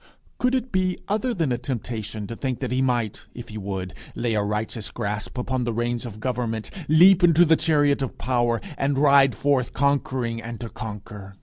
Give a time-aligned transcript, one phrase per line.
[0.39, 3.93] Could it be other than a temptation to think that he might, if he would,
[4.15, 8.59] lay a righteous grasp upon the reins of government, leap into the chariot of power,
[8.79, 11.35] and ride forth conquering and to conquer?